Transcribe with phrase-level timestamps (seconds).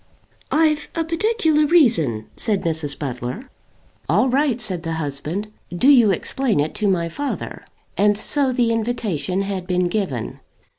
[0.51, 2.97] "I've a particular reason," said Mrs.
[2.97, 3.51] Butler.
[4.09, 5.49] "All right," said the husband.
[5.69, 7.65] "Do you explain it to my father."
[7.99, 10.39] And so the invitation had been given.